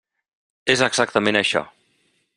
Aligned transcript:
És 0.75 0.81
exactament 0.87 1.41
això. 1.45 1.65